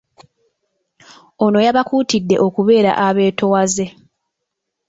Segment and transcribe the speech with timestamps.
[1.43, 3.85] Ono yabakuutidde okubeera abeetoowaze